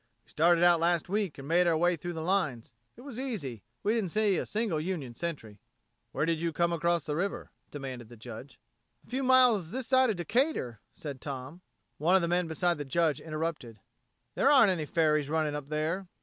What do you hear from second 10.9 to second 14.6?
said Tom. One of the men beside the Judge interrupted: "There